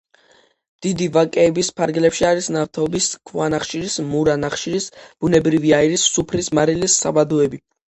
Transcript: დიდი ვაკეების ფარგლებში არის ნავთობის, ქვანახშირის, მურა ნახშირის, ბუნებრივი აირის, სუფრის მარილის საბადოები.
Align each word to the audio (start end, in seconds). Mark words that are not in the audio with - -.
დიდი 0.85 1.09
ვაკეების 1.17 1.69
ფარგლებში 1.81 2.25
არის 2.29 2.47
ნავთობის, 2.55 3.11
ქვანახშირის, 3.33 3.99
მურა 4.15 4.39
ნახშირის, 4.47 4.89
ბუნებრივი 5.05 5.77
აირის, 5.83 6.09
სუფრის 6.17 6.53
მარილის 6.61 7.01
საბადოები. 7.07 7.65